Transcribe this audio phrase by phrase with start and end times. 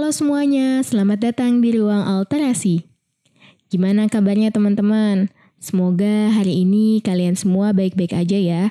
[0.00, 2.88] Halo semuanya, selamat datang di Ruang Alterasi.
[3.68, 5.28] Gimana kabarnya teman-teman?
[5.60, 8.64] Semoga hari ini kalian semua baik-baik aja ya.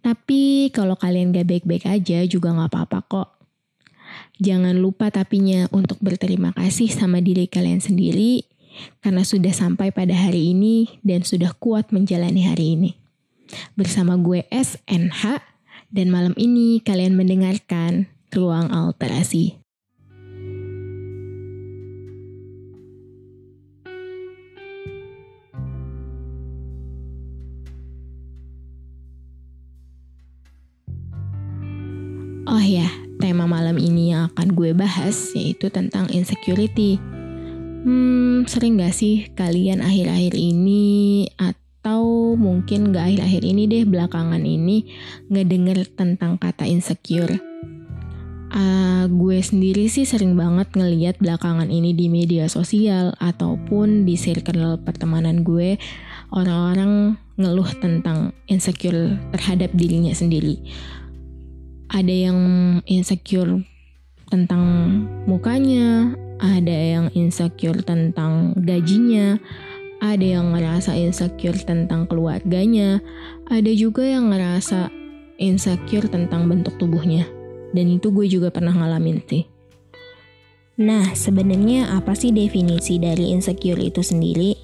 [0.00, 3.28] Tapi kalau kalian gak baik-baik aja juga gak apa-apa kok.
[4.40, 8.48] Jangan lupa tapinya untuk berterima kasih sama diri kalian sendiri
[9.04, 12.96] karena sudah sampai pada hari ini dan sudah kuat menjalani hari ini.
[13.76, 15.44] Bersama gue SNH
[15.92, 19.67] dan malam ini kalian mendengarkan Ruang Alterasi.
[34.58, 36.98] Gue bahas yaitu tentang insecurity.
[37.86, 44.90] Hmm, sering gak sih kalian akhir-akhir ini atau mungkin gak akhir-akhir ini deh belakangan ini
[45.30, 47.38] ngedenger tentang kata insecure?
[48.48, 54.80] Uh, gue sendiri sih sering banget ngeliat belakangan ini di media sosial ataupun di circle
[54.82, 55.76] pertemanan gue
[56.32, 60.64] orang-orang ngeluh tentang insecure terhadap dirinya sendiri
[61.92, 62.38] ada yang
[62.88, 63.64] insecure
[64.28, 64.64] tentang
[65.24, 69.40] mukanya, ada yang insecure tentang gajinya,
[69.98, 73.02] ada yang ngerasa insecure tentang keluarganya,
[73.50, 74.92] ada juga yang ngerasa
[75.42, 77.26] insecure tentang bentuk tubuhnya.
[77.74, 79.44] Dan itu gue juga pernah ngalamin sih.
[80.78, 84.54] Nah, sebenarnya apa sih definisi dari insecure itu sendiri?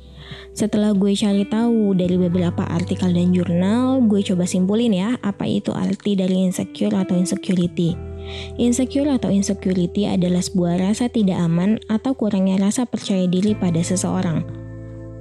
[0.54, 5.74] Setelah gue cari tahu dari beberapa artikel dan jurnal, gue coba simpulin ya apa itu
[5.74, 8.13] arti dari insecure atau insecurity.
[8.56, 14.46] Insecure atau insecurity adalah sebuah rasa tidak aman atau kurangnya rasa percaya diri pada seseorang.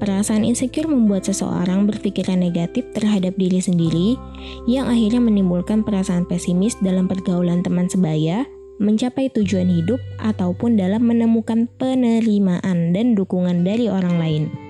[0.03, 4.19] Perasaan insecure membuat seseorang berpikiran negatif terhadap diri sendiri,
[4.67, 8.43] yang akhirnya menimbulkan perasaan pesimis dalam pergaulan teman sebaya,
[8.83, 14.62] mencapai tujuan hidup, ataupun dalam menemukan penerimaan dan dukungan dari orang lain.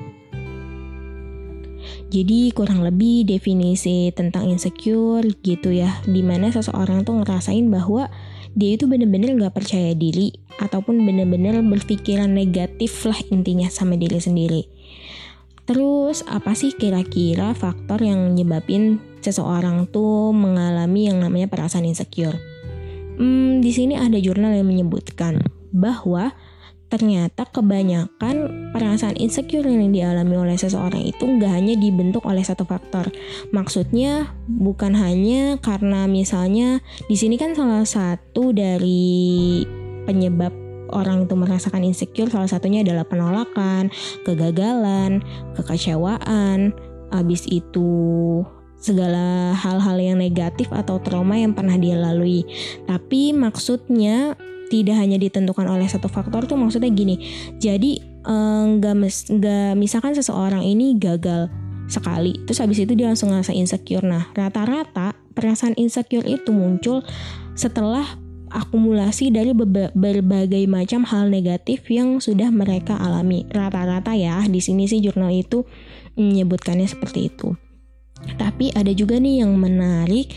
[2.14, 8.06] Jadi kurang lebih definisi tentang insecure gitu ya, di mana seseorang tuh ngerasain bahwa
[8.54, 10.30] dia itu bener-bener gak percaya diri
[10.62, 14.62] ataupun bener-bener berpikiran negatif lah intinya sama diri sendiri.
[15.66, 22.38] Terus apa sih kira-kira faktor yang nyebabin seseorang tuh mengalami yang namanya perasaan insecure?
[23.18, 25.42] Hmm, di sini ada jurnal yang menyebutkan
[25.74, 26.30] bahwa
[26.94, 33.10] ternyata kebanyakan perasaan insecure yang dialami oleh seseorang itu nggak hanya dibentuk oleh satu faktor.
[33.50, 39.66] Maksudnya bukan hanya karena misalnya di sini kan salah satu dari
[40.06, 40.54] penyebab
[40.94, 43.90] orang itu merasakan insecure salah satunya adalah penolakan,
[44.22, 45.26] kegagalan,
[45.58, 46.78] kekecewaan,
[47.10, 47.90] habis itu
[48.78, 52.46] segala hal-hal yang negatif atau trauma yang pernah dia lalui.
[52.86, 54.38] Tapi maksudnya
[54.72, 57.20] tidak hanya ditentukan oleh satu faktor tuh maksudnya gini.
[57.58, 61.50] Jadi eh, nggak uh, nggak misalkan seseorang ini gagal
[61.92, 64.06] sekali terus habis itu dia langsung ngerasa insecure.
[64.06, 67.04] Nah rata-rata perasaan insecure itu muncul
[67.54, 68.06] setelah
[68.54, 69.50] akumulasi dari
[69.98, 73.50] berbagai macam hal negatif yang sudah mereka alami.
[73.50, 75.66] Rata-rata ya di sini sih jurnal itu
[76.14, 77.58] menyebutkannya seperti itu.
[78.38, 80.32] Tapi ada juga nih yang menarik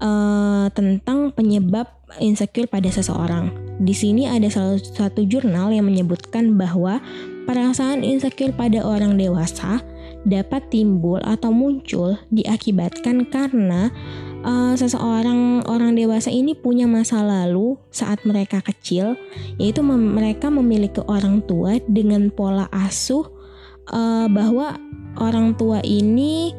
[0.00, 3.52] uh, tentang penyebab insecure pada seseorang.
[3.78, 6.98] Di sini ada salah satu jurnal yang menyebutkan bahwa
[7.46, 9.84] perasaan insecure pada orang dewasa
[10.26, 13.88] dapat timbul atau muncul diakibatkan karena
[14.42, 19.14] uh, seseorang orang dewasa ini punya masa lalu saat mereka kecil,
[19.56, 23.24] yaitu mem mereka memiliki orang tua dengan pola asuh
[23.94, 24.76] uh, bahwa
[25.18, 26.54] orang tua ini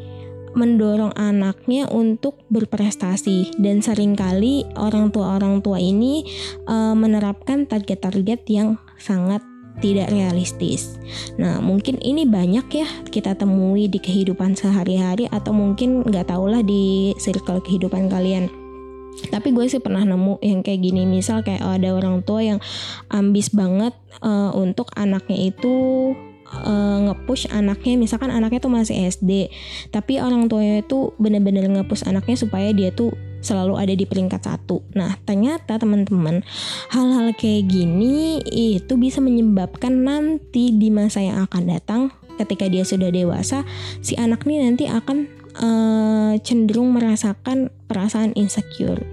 [0.58, 6.26] mendorong anaknya untuk berprestasi dan sering kali orang tua-orang tua ini
[6.66, 9.44] uh, menerapkan target-target yang sangat
[9.80, 11.00] tidak realistis.
[11.40, 17.16] Nah, mungkin ini banyak ya kita temui di kehidupan sehari-hari atau mungkin nggak tahulah di
[17.16, 18.52] circle kehidupan kalian.
[19.20, 22.60] Tapi gue sih pernah nemu yang kayak gini, misal kayak ada orang tua yang
[23.12, 23.92] ambis banget
[24.24, 25.75] uh, untuk anaknya itu
[26.54, 29.54] uh, ngepush anaknya misalkan anaknya tuh masih SD
[29.94, 34.84] tapi orang tuanya itu bener-bener ngepush anaknya supaya dia tuh selalu ada di peringkat satu.
[34.96, 36.44] Nah, ternyata teman-teman,
[36.92, 42.01] hal-hal kayak gini itu bisa menyebabkan nanti di masa yang akan datang,
[42.36, 43.63] ketika dia sudah dewasa,
[44.04, 45.28] si anak ini nanti akan
[45.60, 49.04] uh, cenderung merasakan perasaan insecure.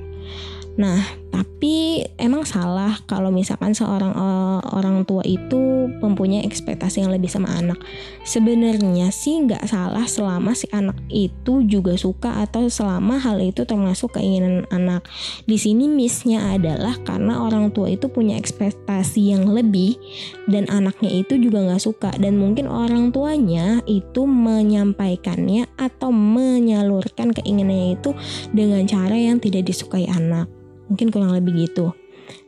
[0.76, 1.00] Nah,
[1.36, 7.52] Tapi emang salah kalau misalkan seorang uh, orang tua itu mempunyai ekspektasi yang lebih sama
[7.52, 7.76] anak.
[8.24, 14.16] Sebenarnya sih nggak salah selama si anak itu juga suka atau selama hal itu termasuk
[14.16, 15.04] keinginan anak.
[15.44, 20.00] Di sini missnya adalah karena orang tua itu punya ekspektasi yang lebih
[20.48, 28.00] dan anaknya itu juga nggak suka dan mungkin orang tuanya itu menyampaikannya atau menyalurkan keinginannya
[28.00, 28.16] itu
[28.56, 30.48] dengan cara yang tidak disukai anak.
[30.90, 31.94] Mungkin kurang lebih gitu.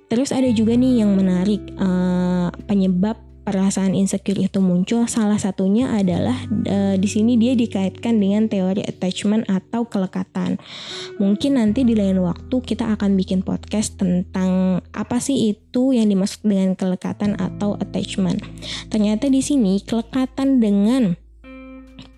[0.08, 5.08] Terus ada juga nih yang menarik uh, penyebab perasaan insecure itu muncul.
[5.08, 6.36] Salah satunya adalah
[6.68, 10.60] uh, di sini dia dikaitkan dengan teori attachment atau kelekatan.
[11.16, 16.44] Mungkin nanti di lain waktu kita akan bikin podcast tentang apa sih itu yang dimaksud
[16.44, 18.44] dengan kelekatan atau attachment.
[18.92, 21.16] Ternyata di sini kelekatan dengan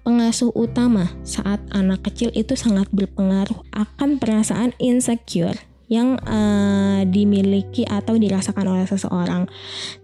[0.03, 8.15] pengasuh utama saat anak kecil itu sangat berpengaruh akan perasaan insecure yang uh, dimiliki atau
[8.15, 9.51] dirasakan oleh seseorang.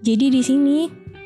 [0.02, 0.78] Jadi di sini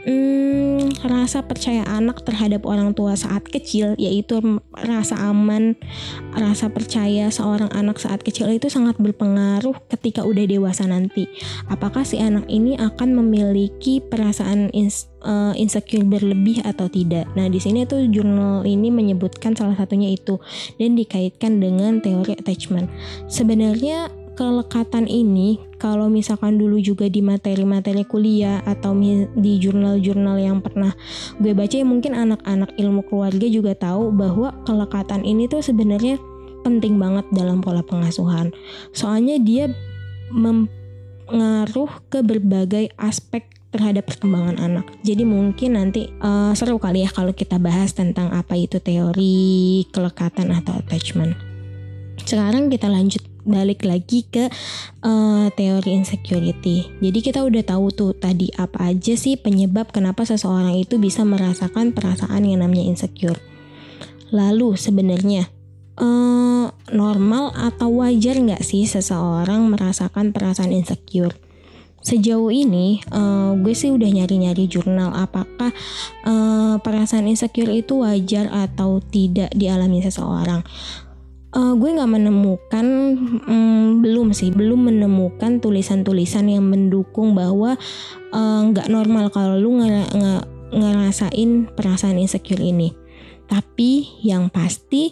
[0.04, 4.40] hmm, rasa percaya anak terhadap orang tua saat kecil yaitu
[4.76, 5.80] rasa aman,
[6.36, 11.28] rasa percaya seorang anak saat kecil itu sangat berpengaruh ketika udah dewasa nanti.
[11.72, 17.28] Apakah si anak ini akan memiliki perasaan ins uh, insecure berlebih atau tidak.
[17.36, 20.40] Nah, di sini tuh jurnal ini menyebutkan salah satunya itu
[20.80, 22.88] dan dikaitkan dengan teori attachment.
[23.28, 28.96] Sebenarnya kelekatan ini kalau misalkan dulu juga di materi-materi kuliah atau
[29.36, 30.96] di jurnal-jurnal yang pernah
[31.36, 36.16] gue baca ya mungkin anak-anak ilmu keluarga juga tahu bahwa kelekatan ini tuh sebenarnya
[36.64, 38.56] penting banget dalam pola pengasuhan.
[38.96, 39.68] Soalnya dia
[40.32, 43.44] mempengaruh ke berbagai aspek
[43.76, 44.88] terhadap perkembangan anak.
[45.04, 50.48] Jadi mungkin nanti uh, seru kali ya kalau kita bahas tentang apa itu teori kelekatan
[50.56, 51.36] atau attachment.
[52.24, 54.48] Sekarang kita lanjut balik lagi ke
[55.04, 56.88] uh, teori insecurity.
[57.00, 61.92] Jadi kita udah tahu tuh tadi apa aja sih penyebab kenapa seseorang itu bisa merasakan
[61.96, 63.38] perasaan yang namanya insecure.
[64.30, 65.50] Lalu sebenarnya
[65.98, 71.34] uh, normal atau wajar nggak sih seseorang merasakan perasaan insecure?
[72.00, 75.68] Sejauh ini uh, gue sih udah nyari-nyari jurnal apakah
[76.24, 80.64] uh, perasaan insecure itu wajar atau tidak dialami seseorang
[81.54, 82.86] uh, gue nggak menemukan
[83.46, 87.74] um, belum sih belum menemukan tulisan-tulisan yang mendukung bahwa
[88.32, 90.06] eh, nggak uh, normal kalau lu nge
[90.70, 92.94] ngerasain perasaan insecure ini
[93.50, 95.10] tapi yang pasti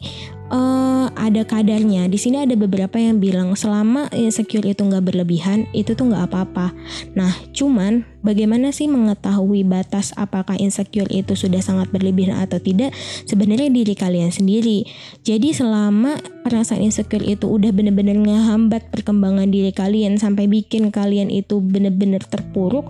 [0.55, 2.06] uh, ada kadarnya.
[2.06, 6.70] Di sini ada beberapa yang bilang selama insecure itu nggak berlebihan, itu tuh nggak apa-apa.
[7.19, 12.94] Nah, cuman bagaimana sih mengetahui batas apakah insecure itu sudah sangat berlebihan atau tidak?
[13.26, 14.87] Sebenarnya diri kalian sendiri.
[15.26, 21.58] Jadi selama perasaan insecure itu udah bener-bener ngehambat perkembangan diri kalian sampai bikin kalian itu
[21.58, 22.87] bener-bener terpuruk,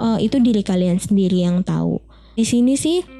[0.00, 2.00] uh, itu diri kalian sendiri yang tahu.
[2.38, 3.17] Di sini sih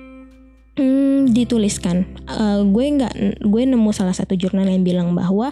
[0.78, 5.50] hmm, dituliskan uh, gue nggak gue nemu salah satu jurnal yang bilang bahwa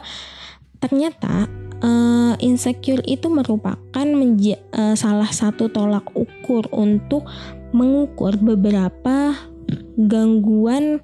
[0.79, 1.51] ternyata
[1.83, 7.27] uh, insecure itu merupakan menja uh, salah satu tolak ukur untuk
[7.75, 9.35] mengukur beberapa
[9.99, 11.03] gangguan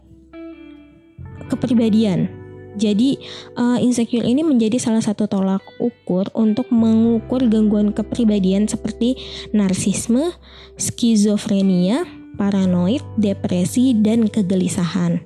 [1.51, 2.31] kepribadian.
[2.73, 3.21] Jadi
[3.61, 9.21] uh, insecure ini menjadi salah satu tolak ukur untuk mengukur gangguan kepribadian seperti
[9.53, 10.33] narsisme,
[10.81, 15.23] skizofrenia, paranoid, depresi, dan kegelisahan.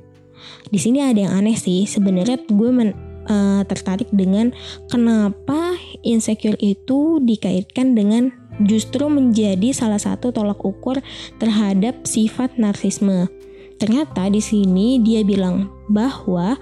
[0.68, 1.88] Di sini ada yang aneh sih.
[1.88, 2.92] Sebenarnya gue men,
[3.24, 4.52] uh, tertarik dengan
[4.92, 8.28] kenapa insecure itu dikaitkan dengan
[8.60, 11.00] justru menjadi salah satu tolak ukur
[11.40, 13.32] terhadap sifat narsisme.
[13.80, 16.56] Ternyata di sini dia bilang bahwa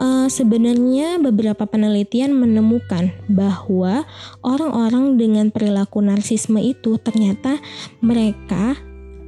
[0.00, 4.04] uh, sebenarnya beberapa penelitian menemukan bahwa
[4.44, 7.56] orang-orang dengan perilaku narsisme itu ternyata
[8.04, 8.76] mereka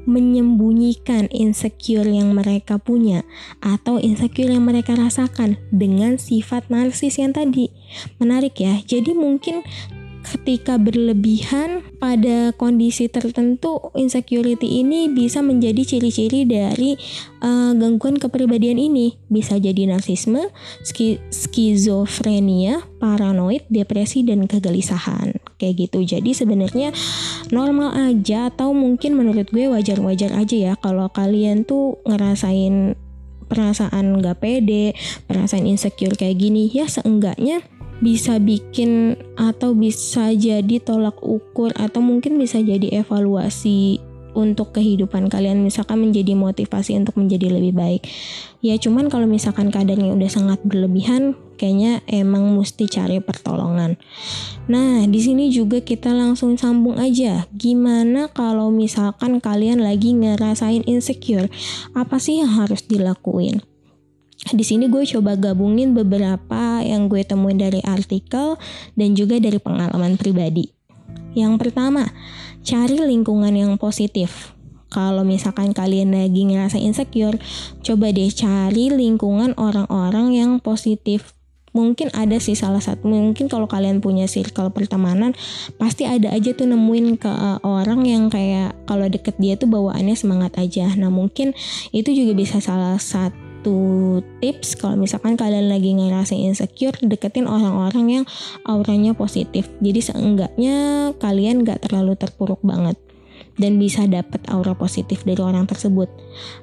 [0.04, 3.24] menyembunyikan insecure yang mereka punya
[3.60, 7.72] atau insecure yang mereka rasakan dengan sifat narsis yang tadi.
[8.20, 8.80] Menarik ya.
[8.84, 9.64] Jadi mungkin
[10.24, 16.96] ketika berlebihan pada kondisi tertentu insecurity ini bisa menjadi ciri-ciri dari
[17.44, 20.48] uh, gangguan kepribadian ini bisa jadi narsisme,
[20.80, 26.04] ski skizofrenia, paranoid, depresi dan kegelisahan kayak gitu.
[26.04, 26.90] Jadi sebenarnya
[27.50, 32.98] normal aja atau mungkin menurut gue wajar-wajar aja ya kalau kalian tuh ngerasain
[33.44, 34.96] perasaan gak pede,
[35.28, 37.62] perasaan insecure kayak gini ya seenggaknya
[38.02, 44.02] bisa bikin atau bisa jadi tolak ukur atau mungkin bisa jadi evaluasi
[44.34, 48.02] untuk kehidupan kalian misalkan menjadi motivasi untuk menjadi lebih baik.
[48.60, 53.96] Ya cuman kalau misalkan kadarnya udah sangat berlebihan kayaknya emang mesti cari pertolongan.
[54.66, 57.46] Nah di sini juga kita langsung sambung aja.
[57.54, 61.46] Gimana kalau misalkan kalian lagi ngerasain insecure?
[61.94, 63.62] Apa sih yang harus dilakuin?
[64.44, 68.60] Di sini gue coba gabungin beberapa yang gue temuin dari artikel
[68.92, 70.73] dan juga dari pengalaman pribadi.
[71.34, 72.14] Yang pertama,
[72.62, 74.54] cari lingkungan yang positif.
[74.88, 77.42] Kalau misalkan kalian lagi ngerasa insecure,
[77.82, 81.34] coba deh cari lingkungan orang-orang yang positif.
[81.74, 85.34] Mungkin ada sih salah satu, mungkin kalau kalian punya circle pertemanan,
[85.74, 90.14] pasti ada aja tuh nemuin ke uh, orang yang kayak kalau deket dia tuh bawaannya
[90.14, 90.86] semangat aja.
[90.94, 91.50] Nah mungkin
[91.90, 98.20] itu juga bisa salah satu satu tips kalau misalkan kalian lagi ngerasa insecure deketin orang-orang
[98.20, 98.24] yang
[98.68, 100.76] auranya positif jadi seenggaknya
[101.16, 103.00] kalian gak terlalu terpuruk banget
[103.56, 106.12] dan bisa dapat aura positif dari orang tersebut.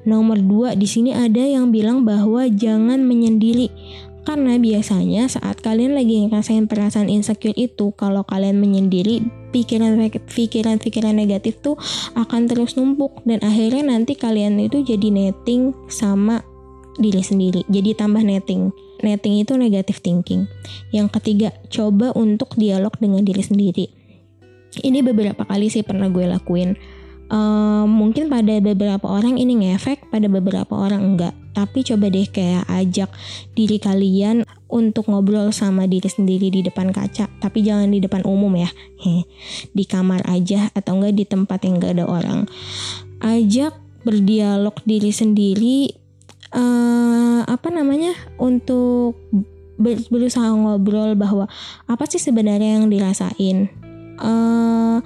[0.05, 3.73] Nomor dua di sini ada yang bilang bahwa jangan menyendiri
[4.21, 9.97] karena biasanya saat kalian lagi ngerasain perasaan insecure itu kalau kalian menyendiri pikiran
[10.29, 11.81] pikiran-pikiran negatif tuh
[12.13, 16.45] akan terus numpuk dan akhirnya nanti kalian itu jadi netting sama
[17.01, 17.65] diri sendiri.
[17.65, 18.69] Jadi tambah netting.
[19.01, 20.45] Netting itu negative thinking.
[20.93, 23.85] Yang ketiga, coba untuk dialog dengan diri sendiri.
[24.79, 26.77] Ini beberapa kali sih pernah gue lakuin.
[27.31, 31.35] Uh, mungkin pada beberapa orang ini ngefek, pada beberapa orang enggak.
[31.51, 33.11] Tapi coba deh kayak ajak
[33.55, 37.27] diri kalian untuk ngobrol sama diri sendiri di depan kaca.
[37.27, 38.71] Tapi jangan di depan umum ya.
[39.77, 42.39] di kamar aja atau enggak di tempat yang enggak ada orang.
[43.23, 46.00] Ajak berdialog diri sendiri
[46.55, 49.17] uh, apa namanya untuk
[49.81, 51.49] berusaha ngobrol bahwa
[51.89, 53.71] apa sih sebenarnya yang dirasain.
[54.21, 55.01] Uh,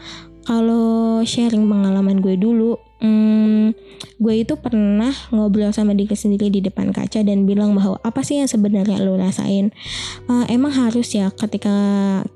[0.46, 3.74] kalau sharing pengalaman gue dulu, hmm,
[4.22, 8.38] gue itu pernah ngobrol sama diri sendiri di depan kaca dan bilang bahwa apa sih
[8.38, 9.74] yang sebenarnya lo rasain.
[10.30, 11.74] Uh, emang harus ya ketika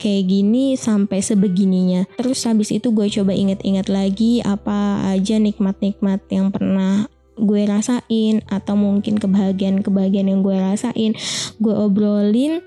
[0.02, 2.10] kayak gini sampai sebegininya.
[2.18, 7.06] Terus habis itu gue coba inget-inget lagi apa aja nikmat-nikmat yang pernah
[7.40, 11.16] gue rasain atau mungkin kebahagiaan-kebahagiaan yang gue rasain
[11.58, 12.62] gue obrolin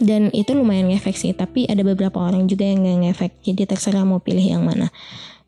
[0.00, 4.08] dan itu lumayan ngefek sih tapi ada beberapa orang juga yang gak ngefek jadi terserah
[4.08, 4.88] mau pilih yang mana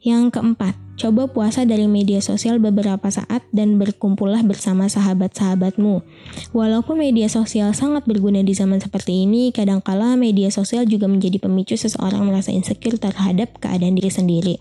[0.05, 6.05] yang keempat, coba puasa dari media sosial beberapa saat dan berkumpullah bersama sahabat-sahabatmu.
[6.53, 11.81] Walaupun media sosial sangat berguna di zaman seperti ini, kadangkala media sosial juga menjadi pemicu
[11.81, 14.55] seseorang merasa insecure terhadap keadaan diri sendiri.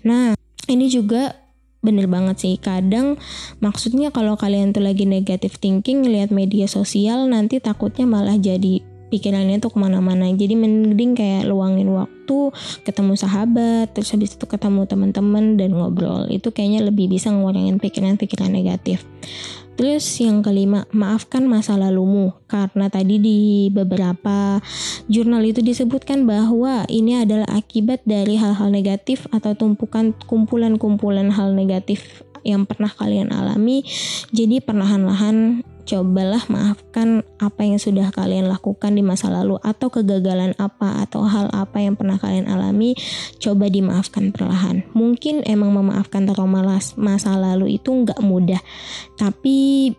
[0.00, 0.32] Nah,
[0.64, 1.36] ini juga
[1.80, 2.54] bener banget sih.
[2.60, 3.16] Kadang
[3.60, 9.58] maksudnya kalau kalian tuh lagi negatif thinking lihat media sosial nanti takutnya malah jadi pikirannya
[9.58, 10.30] tuh ke mana-mana.
[10.30, 12.54] Jadi mending kayak luangin waktu
[12.86, 16.30] ketemu sahabat terus habis itu ketemu teman-teman dan ngobrol.
[16.30, 19.02] Itu kayaknya lebih bisa ngurangin pikiran-pikiran negatif
[19.80, 24.60] Terus yang kelima, maafkan masa lalumu karena tadi di beberapa
[25.08, 32.20] jurnal itu disebutkan bahwa ini adalah akibat dari hal-hal negatif atau tumpukan kumpulan-kumpulan hal negatif
[32.44, 33.80] yang pernah kalian alami.
[34.36, 41.02] Jadi perlahan-lahan cobalah maafkan apa yang sudah kalian lakukan di masa lalu atau kegagalan apa
[41.02, 42.94] atau hal apa yang pernah kalian alami
[43.42, 44.86] coba dimaafkan perlahan.
[44.94, 46.62] Mungkin emang memaafkan trauma
[46.94, 48.62] masa lalu itu nggak mudah
[49.18, 49.90] tapi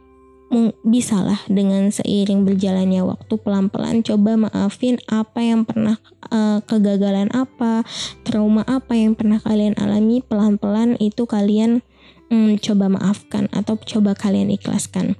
[0.84, 5.96] bisalah dengan seiring berjalannya waktu pelan-pelan coba maafin apa yang pernah
[6.28, 7.88] uh, kegagalan apa
[8.28, 11.80] trauma apa yang pernah kalian alami pelan-pelan itu kalian
[12.28, 15.16] um, coba maafkan atau coba kalian ikhlaskan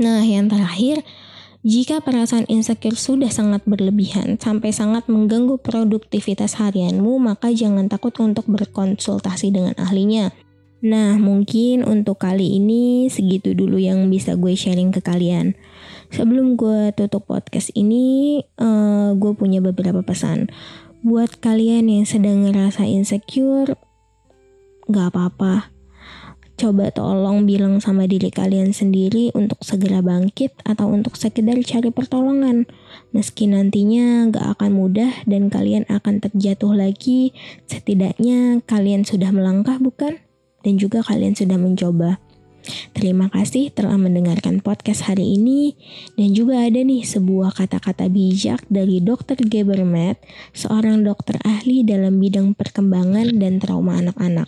[0.00, 1.04] Nah, yang terakhir,
[1.62, 8.50] jika perasaan insecure sudah sangat berlebihan sampai sangat mengganggu produktivitas harianmu, maka jangan takut untuk
[8.50, 10.34] berkonsultasi dengan ahlinya.
[10.82, 15.54] Nah, mungkin untuk kali ini segitu dulu yang bisa gue sharing ke kalian.
[16.10, 20.50] Sebelum gue tutup podcast ini, uh, gue punya beberapa pesan.
[21.06, 23.78] Buat kalian yang sedang ngerasa insecure,
[24.90, 25.70] gak apa-apa
[26.62, 32.70] Coba tolong bilang sama diri kalian sendiri untuk segera bangkit atau untuk sekedar cari pertolongan.
[33.10, 37.34] Meski nantinya gak akan mudah dan kalian akan terjatuh lagi,
[37.66, 40.22] setidaknya kalian sudah melangkah bukan?
[40.62, 42.22] Dan juga kalian sudah mencoba.
[42.94, 45.74] Terima kasih telah mendengarkan podcast hari ini
[46.14, 49.42] dan juga ada nih sebuah kata-kata bijak dari Dr.
[49.50, 50.22] Gebermet,
[50.54, 54.46] seorang dokter ahli dalam bidang perkembangan dan trauma anak-anak.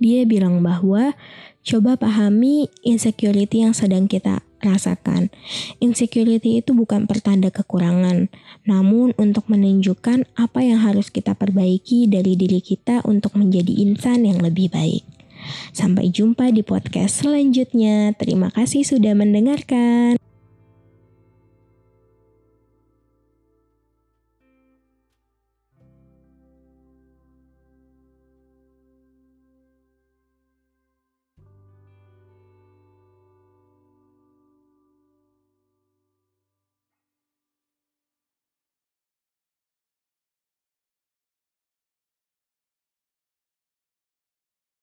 [0.00, 1.12] Dia bilang bahwa
[1.60, 5.32] coba pahami insecurity yang sedang kita rasakan.
[5.80, 8.28] Insecurity itu bukan pertanda kekurangan,
[8.68, 14.40] namun untuk menunjukkan apa yang harus kita perbaiki dari diri kita untuk menjadi insan yang
[14.40, 15.04] lebih baik.
[15.72, 18.12] Sampai jumpa di podcast selanjutnya.
[18.12, 20.19] Terima kasih sudah mendengarkan.